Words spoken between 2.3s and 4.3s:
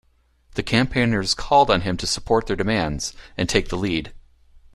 their demands and take the lead.